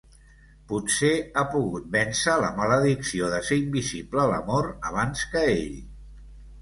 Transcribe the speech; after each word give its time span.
Potser 0.69 1.11
ha 1.39 1.43
pogut 1.55 1.85
vèncer 1.95 2.37
la 2.45 2.49
maledicció 2.61 3.29
de 3.37 3.43
ser 3.51 3.61
invisible 3.65 4.23
a 4.25 4.29
l'amor 4.33 4.71
abans 4.93 5.27
que 5.35 5.45
ell. 5.59 5.81